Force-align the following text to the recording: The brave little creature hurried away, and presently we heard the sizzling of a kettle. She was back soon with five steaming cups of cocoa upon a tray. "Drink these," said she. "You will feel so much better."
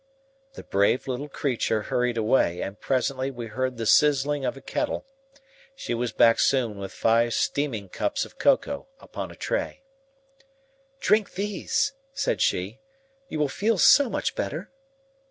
The 0.53 0.63
brave 0.63 1.07
little 1.07 1.29
creature 1.29 1.83
hurried 1.83 2.17
away, 2.17 2.59
and 2.59 2.79
presently 2.79 3.29
we 3.29 3.45
heard 3.45 3.77
the 3.77 3.85
sizzling 3.85 4.45
of 4.45 4.57
a 4.57 4.59
kettle. 4.61 5.05
She 5.75 5.93
was 5.93 6.11
back 6.11 6.39
soon 6.39 6.79
with 6.79 6.91
five 6.91 7.35
steaming 7.35 7.87
cups 7.87 8.25
of 8.25 8.39
cocoa 8.39 8.87
upon 8.99 9.29
a 9.29 9.35
tray. 9.35 9.83
"Drink 10.99 11.33
these," 11.33 11.93
said 12.13 12.41
she. 12.41 12.79
"You 13.29 13.37
will 13.37 13.47
feel 13.47 13.77
so 13.77 14.09
much 14.09 14.33
better." 14.33 14.71